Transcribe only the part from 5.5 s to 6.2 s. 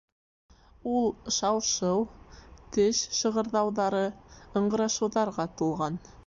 тулған.